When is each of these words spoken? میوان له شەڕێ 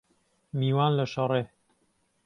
میوان 0.59 0.91
له 0.99 1.05
شەڕێ 1.13 1.43